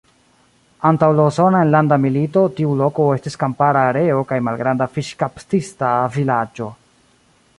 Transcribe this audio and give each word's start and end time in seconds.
Antaŭ 0.89 1.09
la 1.17 1.25
Usona 1.31 1.59
Enlanda 1.65 1.99
Milito 2.05 2.43
tiu 2.61 2.71
loko 2.79 3.05
estis 3.17 3.37
kampara 3.43 3.85
areo 3.91 4.25
kaj 4.33 4.41
malgranda 4.49 4.87
fiŝkaptista 4.97 5.93
vilaĝo. 6.19 6.73